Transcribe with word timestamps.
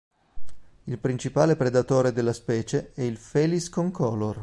Il 0.85 0.97
principale 0.97 1.55
predatore 1.55 2.11
della 2.11 2.33
specie 2.33 2.91
è 2.95 3.03
il 3.03 3.17
"Felis 3.17 3.69
concolor". 3.69 4.39